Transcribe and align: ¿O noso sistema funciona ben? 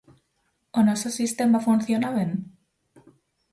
¿O 0.77 0.79
noso 0.87 1.09
sistema 1.19 1.59
funciona 1.67 2.09
ben? 2.17 2.29